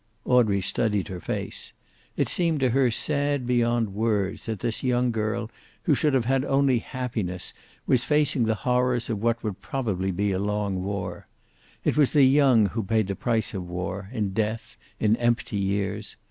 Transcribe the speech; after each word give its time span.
Audrey 0.25 0.61
studied 0.61 1.09
her 1.09 1.19
face. 1.19 1.73
It 2.17 2.27
seemed 2.27 2.59
to 2.61 2.71
her 2.71 2.89
sad 2.89 3.45
beyond 3.45 3.93
words 3.93 4.47
that 4.47 4.59
this 4.61 4.81
young 4.81 5.11
girl, 5.11 5.51
who 5.83 5.93
should 5.93 6.15
have 6.15 6.25
had 6.25 6.43
only 6.43 6.79
happiness, 6.79 7.53
was 7.85 8.03
facing 8.03 8.45
the 8.45 8.55
horrors 8.65 9.11
of 9.11 9.21
what 9.21 9.43
would 9.43 9.61
probably 9.61 10.09
be 10.09 10.31
a 10.31 10.39
long 10.39 10.83
war. 10.83 11.27
It 11.83 11.97
was 11.97 12.13
the 12.13 12.23
young 12.25 12.65
who 12.65 12.81
paid 12.83 13.05
the 13.05 13.15
price 13.15 13.53
of 13.53 13.69
war, 13.69 14.09
in 14.11 14.33
death, 14.33 14.75
in 14.99 15.15
empty 15.17 15.57
years. 15.59 16.15